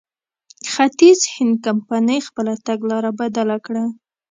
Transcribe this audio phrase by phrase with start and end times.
[0.71, 3.83] ختیځ هند کمپنۍ خپله تګلاره بدله کړه.